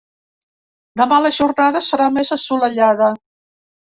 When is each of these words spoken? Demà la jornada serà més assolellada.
Demà 1.01 1.19
la 1.25 1.31
jornada 1.35 1.83
serà 1.89 2.09
més 2.15 2.33
assolellada. 2.39 3.11